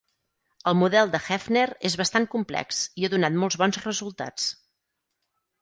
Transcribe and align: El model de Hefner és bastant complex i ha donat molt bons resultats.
El 0.71 0.77
model 0.83 1.11
de 1.15 1.19
Hefner 1.25 1.65
és 1.91 1.97
bastant 2.01 2.27
complex 2.37 2.81
i 3.03 3.05
ha 3.09 3.13
donat 3.17 3.39
molt 3.45 3.61
bons 3.63 3.81
resultats. 3.85 4.49